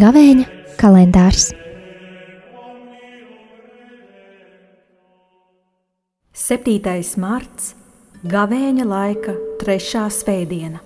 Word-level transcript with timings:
Gavēņa 0.00 0.46
kalendārs 0.80 1.50
7. 6.50 7.18
marts- 7.20 7.74
Gavēņa 8.34 8.84
laika 8.88 9.34
trešā 9.60 10.06
svētdiena. 10.10 10.80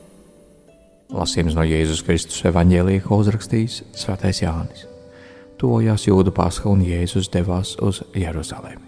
Lasījums 1.15 1.55
no 1.55 1.63
Jēzus 1.63 2.03
Kristus 2.05 2.43
evanģēlīja, 2.51 3.05
ko 3.07 3.23
uzrakstījis 3.23 3.83
Svētais 3.95 4.43
Jānis. 4.43 4.94
Tojās 5.61 6.09
jūdu 6.09 6.33
pasaka 6.35 6.73
un 6.73 6.83
Jēzus 6.83 7.31
devās 7.33 7.77
uz 7.83 8.03
Jeruzalemi. 8.15 8.83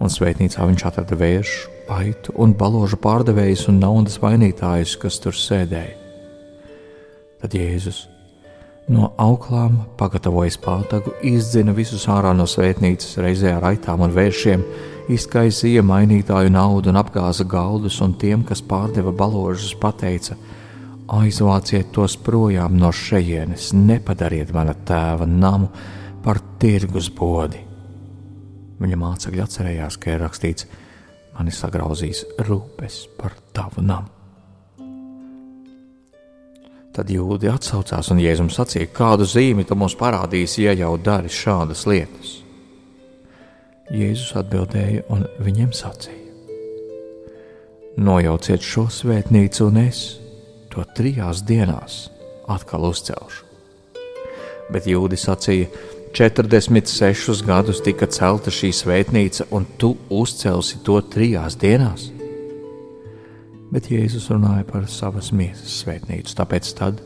Un 0.00 0.08
svētnīcā 0.08 0.64
viņš 0.64 0.84
atrada 0.88 1.16
vēršu, 1.18 1.72
aitu 1.92 2.32
un 2.40 2.54
baložu 2.56 2.96
pārdevējus 3.02 3.66
un 3.72 3.82
naudas 3.82 4.20
mainītājus, 4.22 4.94
kas 5.00 5.18
tur 5.20 5.36
sēdēja. 5.36 5.98
Tad 7.40 7.56
Jēzus 7.56 8.06
no 8.90 9.10
auklām 9.20 9.80
pagatavoja 9.98 10.54
spātagu, 10.54 11.12
izdzina 11.26 11.74
visus 11.76 12.06
ārā 12.10 12.32
no 12.36 12.46
svētnīcas, 12.48 13.18
reizē 13.22 13.54
ar 13.56 13.68
aitām 13.70 14.02
un 14.06 14.14
vēršiem, 14.14 14.64
izkaisīja 15.10 15.84
mainītāju 15.86 16.52
naudu 16.54 16.90
un 16.92 16.98
apgāza 17.00 17.46
galdus, 17.48 18.00
un 18.04 18.14
tiem, 18.18 18.44
kas 18.46 18.62
pārdeva 18.62 19.12
baložus, 19.14 19.74
pateica: 19.78 20.36
Aizvāciet 21.10 21.88
tos 21.90 22.14
projām 22.22 22.76
no 22.78 22.92
šejienes, 22.94 23.72
nepadariet 23.74 24.52
mana 24.54 24.76
tēva 24.86 25.26
namu 25.26 25.66
par 26.22 26.38
tirgus 26.62 27.08
bodi. 27.10 27.64
Viņa 28.80 28.98
mācekļi 29.00 29.42
atcerējās, 29.42 29.98
ka 29.98 30.14
ir 30.14 30.22
rakstīts: 30.22 30.68
Mani 31.34 31.50
sagrauzīs 31.50 32.22
rūpes 32.46 33.00
par 33.18 33.34
tavu 33.56 33.82
namu. 33.82 34.06
Tad 36.94 37.10
jūdi 37.10 37.50
atsaucās 37.50 38.10
un 38.14 38.22
Jēzus 38.22 38.60
sacīja, 38.60 38.92
kādu 38.94 39.26
zīmi 39.26 39.66
tu 39.66 39.74
mums 39.78 39.98
parādīsi, 39.98 40.64
ja 40.68 40.76
jau 40.78 40.94
dari 40.98 41.30
šādas 41.30 41.86
lietas. 41.90 42.36
Jēzus 43.90 44.36
atbildēja 44.38 45.08
un 45.10 45.26
viņiem 45.42 45.74
sacīja: 45.74 46.18
Nojauciet 47.98 48.62
šo 48.62 48.86
svētnīcu, 48.94 49.66
un 49.66 49.84
es 49.88 50.19
to 50.70 50.84
trijās 50.96 51.42
dienās 51.46 52.08
atkal 52.50 52.88
uzcelšu. 52.90 53.46
Bet 54.70 54.86
jūdi 54.86 55.18
sacīja: 55.18 55.68
46 56.14 57.44
gadus 57.46 57.82
tika 57.86 58.08
celta 58.10 58.50
šī 58.54 58.72
svētnīca, 58.74 59.46
un 59.54 59.66
tu 59.78 59.94
uzcelsi 60.10 60.80
to 60.86 60.98
trijās 61.12 61.58
dienās. 61.58 62.08
Bet 63.70 63.86
Jēzus 63.92 64.26
runāja 64.32 64.66
par 64.66 64.88
savas 64.90 65.30
miesas 65.30 65.76
svētnīcu, 65.84 66.34
tāpēc 66.34 66.72
tad, 66.78 66.98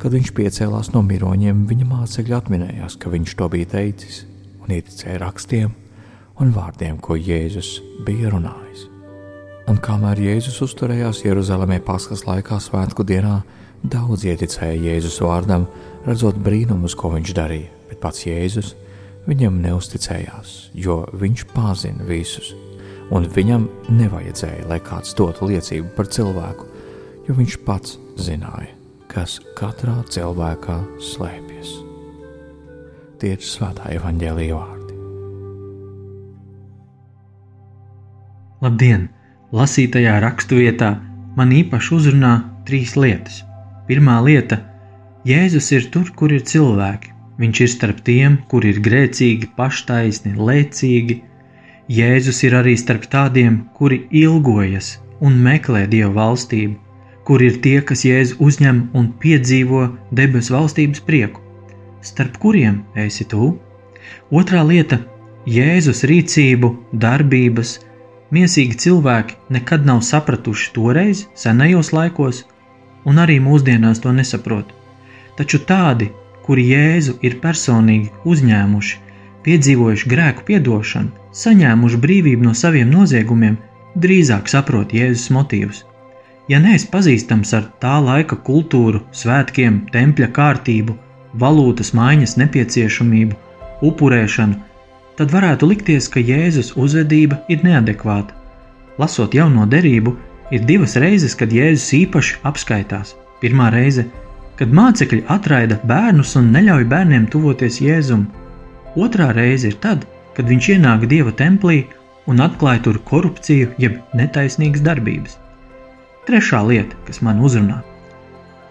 kad 0.00 0.12
viņš 0.12 0.34
piecēlās 0.36 0.92
no 0.92 1.00
miroņiem, 1.06 1.64
viņa 1.70 1.88
mācekļi 1.88 2.36
atminējās, 2.36 2.98
ka 3.00 3.12
viņš 3.12 3.36
to 3.40 3.48
bija 3.56 3.72
teicis 3.78 4.24
un 4.64 4.76
ieticēja 4.76 5.22
rakstiem 5.24 5.72
un 6.40 6.52
vārdiem, 6.52 7.00
ko 7.00 7.16
Jēzus 7.16 7.78
bija 8.04 8.34
runājis. 8.36 8.93
Un 9.64 9.78
kamēr 9.80 10.18
Jēzus 10.20 10.58
uzturējās 10.66 11.22
Jeruzalemē 11.24 11.78
Paskas 11.84 12.26
laikā, 12.28 12.58
Svētku 12.60 13.04
dienā, 13.08 13.38
daudz 13.80 14.26
ieticēja 14.28 14.76
Jēzus 14.90 15.16
vārdam, 15.24 15.64
redzot 16.04 16.36
brīnumus, 16.44 16.92
ko 16.98 17.14
viņš 17.14 17.32
darīja, 17.36 17.70
bet 17.88 18.00
pats 18.02 18.26
Jēzus 18.26 18.74
viņam 19.24 19.62
neusticējās, 19.64 20.52
jo 20.76 20.98
viņš 21.16 21.46
pazina 21.54 22.04
visus, 22.04 22.52
un 23.08 23.24
viņam 23.24 23.64
nevajadzēja, 23.88 24.68
lai 24.68 24.82
kāds 24.84 25.16
dotu 25.16 25.48
liecību 25.48 25.94
par 25.96 26.12
cilvēku, 26.12 26.68
jo 27.24 27.40
viņš 27.40 27.58
pats 27.64 27.96
zināja, 28.20 28.68
kas 29.08 29.40
katrā 29.56 29.96
cilvēkā 30.12 30.78
slēpjas. 31.00 31.72
Tie 33.16 33.32
ir 33.32 33.40
svētā 33.40 33.88
evaņģēlīja 33.96 34.60
vārdi. 34.60 35.02
Labdien! 38.60 39.12
Lasītajā 39.52 40.14
raksturvietā 40.24 40.94
man 41.36 41.50
īpaši 41.52 41.92
uzrunā 41.94 42.32
trīs 42.64 42.94
lietas. 42.96 43.42
Pirmā 43.88 44.16
lieta- 44.24 44.60
Jēzus 45.30 45.72
ir 45.72 45.90
tur, 45.92 46.10
kur 46.16 46.32
ir 46.32 46.40
cilvēki. 46.40 47.12
Viņš 47.38 47.60
ir 47.60 47.68
starp 47.68 48.00
tiem, 48.04 48.38
kuri 48.48 48.70
ir 48.72 48.80
grēcīgi, 48.80 49.50
paštaisni, 49.56 50.34
lēcīgi. 50.36 51.20
Jēzus 51.88 52.42
ir 52.44 52.54
arī 52.54 52.76
starp 52.78 53.04
tādiem, 53.10 53.64
kuri 53.74 54.06
ilgojas 54.10 54.98
un 55.20 55.32
meklē 55.46 55.86
Dieva 55.90 56.12
valstību, 56.14 56.76
kur 57.24 57.42
ir 57.42 57.60
tie, 57.60 57.80
kas 57.82 58.04
Jēzu 58.04 58.38
uzņem 58.38 58.90
un 58.94 59.12
piedzīvo 59.20 59.82
debesu 60.12 60.54
valstības 60.54 61.00
prieku, 61.00 61.40
starp 62.00 62.38
kuriem 62.38 62.84
esi 62.94 63.24
tu. 63.24 63.58
Otrā 64.30 64.62
lieta- 64.66 65.00
Jēzus 65.58 66.04
rīcību, 66.08 66.76
darbības, 66.92 67.78
Miesīgi 68.32 68.78
cilvēki 68.86 69.36
nekad 69.52 69.84
nav 69.86 70.00
sapratuši 70.06 70.70
toreiz, 70.74 71.26
senajos 71.36 71.92
laikos, 71.92 72.44
un 73.04 73.20
arī 73.20 73.36
mūsdienās 73.44 74.00
to 74.00 74.12
nesaprot. 74.16 74.72
Taču 75.36 75.60
tādi, 75.68 76.10
kuri 76.46 76.64
Jēzu 76.70 77.18
ir 77.26 77.38
personīgi 77.42 78.12
uzņēmuši, 78.24 78.98
piedzīvojuši 79.44 80.10
grēku 80.10 80.46
piedošanu, 80.48 81.12
saņēmuši 81.44 82.00
brīvību 82.00 82.48
no 82.48 82.54
saviem 82.56 82.90
noziegumiem, 82.94 83.58
drīzāk 84.00 84.48
saprot 84.50 84.94
Jēzus 84.96 85.30
motīvus. 85.34 85.84
Ja 86.48 86.60
neesi 86.60 86.88
pazīstams 86.92 87.54
ar 87.56 87.70
tā 87.80 87.96
laika 88.04 88.36
kultūru, 88.46 89.00
svētkiem, 89.16 89.84
tempļa 89.92 90.28
kārtību, 90.36 90.96
valūtas 91.40 91.92
maiņas 91.96 92.36
nepieciešamību, 92.40 93.36
upurēšanu, 93.88 94.60
tad 95.18 95.32
varētu 95.34 95.68
likties, 95.70 96.08
ka 96.10 96.20
Jēzus 96.20 96.74
uzvedība 96.80 97.40
ir 97.48 97.62
neadekvāta. 97.66 98.34
Lasot 98.98 99.34
jauno 99.34 99.66
derību, 99.66 100.14
ir 100.54 100.66
divas 100.66 100.96
reizes, 101.00 101.34
kad 101.38 101.52
Jēzus 101.54 101.92
īpaši 102.00 102.40
apskaitās. 102.46 103.14
Pirmā 103.42 103.70
reize, 103.74 104.06
kad 104.58 104.70
mācekļi 104.74 105.24
atraida 105.34 105.78
bērnus 105.86 106.34
un 106.38 106.52
neļauj 106.54 106.86
bērniem 106.90 107.26
tuvoties 107.30 107.80
Jēzum. 107.82 108.26
Otrā 108.94 109.32
reize 109.34 109.70
ir 109.70 109.78
tad, 109.82 110.04
kad 110.34 110.50
viņš 110.50 110.70
ienāk 110.76 111.08
Dieva 111.10 111.34
templī 111.34 111.84
un 112.30 112.40
atklāja 112.42 112.84
tur 112.86 113.00
korupciju 113.08 113.72
jeb 113.78 113.98
netaisnīgas 114.16 114.84
darbības. 114.86 115.36
Trešā 116.28 116.62
lieta, 116.64 116.96
kas 117.06 117.20
man 117.20 117.42
uzrunā. 117.44 117.82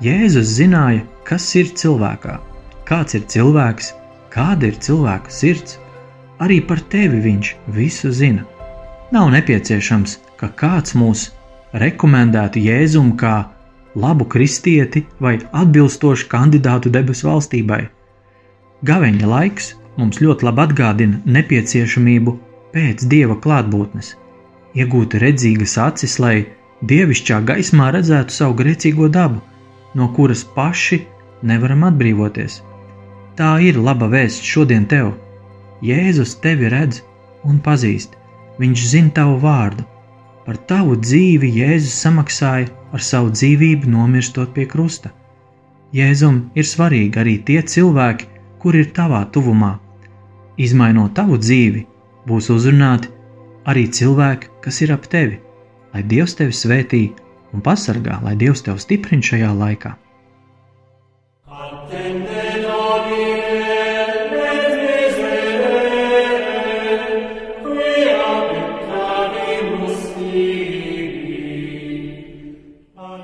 Jēzus 0.04 0.56
zināja, 0.58 1.04
kas 1.28 1.46
ir 1.60 1.70
cilvēkā, 1.78 2.40
kāds 2.88 3.16
ir 3.20 3.28
cilvēks, 3.30 3.94
kāda 4.34 4.72
ir 4.72 4.80
cilvēka 4.82 5.32
sirds 5.32 5.78
Arī 6.42 6.62
par 6.66 6.82
tevi 6.90 7.20
viņš 7.22 7.54
visu 7.76 8.12
zina. 8.12 8.46
Nav 9.14 9.30
nepieciešams, 9.36 10.18
ka 10.40 10.50
kāds 10.58 10.96
mūs 10.98 11.28
rekomendētu 11.74 12.62
Jēzumu 12.64 13.14
kā 13.18 13.36
labu 13.96 14.26
kristieti 14.26 15.06
vai 15.22 15.38
atbilstošu 15.52 16.28
kandidātu 16.32 16.90
debesu 16.94 17.30
valstībai. 17.30 17.84
Gaveņa 18.84 19.30
laiks 19.30 19.74
mums 19.98 20.20
ļoti 20.22 20.48
labi 20.50 20.66
atgādina 20.66 21.22
nepieciešamību 21.38 22.34
pēc 22.74 23.06
dieva 23.10 23.38
klātbūtnes, 23.40 24.16
iegūt 24.74 25.18
redzīgas 25.22 25.78
acis, 25.78 26.18
lai 26.20 26.36
dievišķā 26.90 27.42
gaismā 27.48 27.92
redzētu 27.94 28.34
savu 28.34 28.58
grēcīgo 28.62 29.10
dabu, 29.14 29.42
no 29.94 30.10
kuras 30.18 30.42
paši 30.56 31.04
nevaram 31.46 31.86
atbrīvoties. 31.90 32.62
Tā 33.38 33.56
ir 33.66 33.78
laba 33.78 34.10
vēsts 34.10 34.46
šodien 34.46 34.90
tev, 34.90 35.14
Jēzus 35.84 36.38
tevi 36.40 36.70
redz 36.72 37.02
un 37.44 37.58
pazīst. 37.64 38.14
Viņš 38.60 38.84
zina 38.92 39.12
tavu 39.18 39.40
vārdu. 39.42 39.84
Par 40.46 40.60
tavu 40.70 40.96
dzīvi 41.00 41.50
Jēzus 41.58 41.96
samaksāja 42.06 42.70
ar 42.96 43.04
savu 43.04 43.32
dzīvību, 43.34 43.90
nomirstot 43.92 44.54
pie 44.56 44.64
krusta. 44.70 45.12
Jēzum 45.94 46.40
ir 46.56 46.68
svarīgi 46.68 47.20
arī 47.20 47.34
tie 47.48 47.60
cilvēki, 47.62 48.30
kur 48.62 48.78
ir 48.80 48.94
tavā 48.96 49.26
tuvumā. 49.36 49.74
Izmainot 50.58 51.16
tavu 51.20 51.40
dzīvi, 51.42 51.84
būs 52.28 52.48
uzrunāti 52.54 53.12
arī 53.68 53.88
cilvēki, 53.98 54.54
kas 54.64 54.82
ir 54.86 54.94
ap 54.96 55.10
tevi, 55.12 55.40
lai 55.94 56.04
Dievs 56.08 56.38
tevi 56.40 56.56
svētī 56.56 57.04
un 57.54 57.64
pasargā, 57.66 58.22
lai 58.24 58.38
Dievs 58.40 58.64
tevi 58.64 58.80
stiprina 58.80 59.32
šajā 59.32 59.52
laikā. 59.60 59.96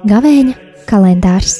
Gavēņa 0.07 0.53
kalendārs 0.87 1.57